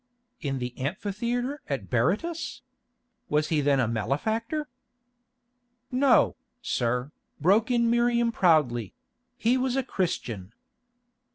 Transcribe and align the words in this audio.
"In 0.41 0.57
the 0.57 0.75
amphitheatre 0.79 1.61
at 1.67 1.87
Berytus? 1.91 2.63
Was 3.29 3.49
he 3.49 3.61
then 3.61 3.79
a 3.79 3.87
malefactor?" 3.87 4.67
"No, 5.91 6.35
sir," 6.59 7.11
broke 7.39 7.69
in 7.69 7.87
Miriam 7.87 8.31
proudly; 8.31 8.95
"he 9.37 9.59
was 9.59 9.75
a 9.75 9.83
Christian." 9.83 10.53